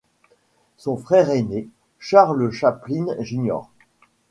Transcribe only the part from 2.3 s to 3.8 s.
Chaplin Jr.